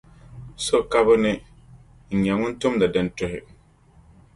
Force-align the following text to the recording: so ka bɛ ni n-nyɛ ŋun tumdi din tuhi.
so 0.65 0.75
ka 0.91 0.99
bɛ 1.07 1.13
ni 1.23 1.33
n-nyɛ 2.15 2.33
ŋun 2.39 2.53
tumdi 2.59 2.87
din 2.93 3.07
tuhi. 3.17 3.39